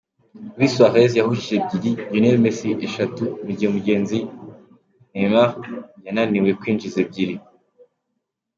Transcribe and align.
Luis 0.57 0.69
Suarez 0.75 1.09
yahushije 1.19 1.55
ebyiri, 1.75 1.91
Lionel 2.11 2.37
Messi 2.43 2.69
eshatu 2.87 3.23
mu 3.43 3.51
gihe 3.57 3.69
mugenzi 3.75 4.17
Neymar 5.13 5.49
yananiwe 6.05 6.49
kwinjiza 6.59 6.99
ebyiri. 7.05 7.35